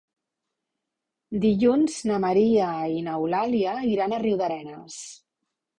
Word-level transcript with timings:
Dilluns 1.43 1.99
na 2.13 2.19
Maria 2.25 2.73
i 2.97 3.07
n'Eulàlia 3.09 3.79
iran 3.95 4.19
a 4.21 4.25
Riudarenes. 4.27 5.03